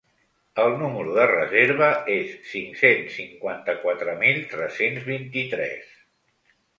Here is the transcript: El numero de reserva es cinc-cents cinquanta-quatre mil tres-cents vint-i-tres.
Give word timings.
El 0.61 0.71
numero 0.77 1.11
de 1.17 1.25
reserva 1.31 1.89
es 2.13 2.31
cinc-cents 2.53 3.17
cinquanta-quatre 3.17 4.15
mil 4.23 4.39
tres-cents 4.55 5.05
vint-i-tres. 5.11 5.93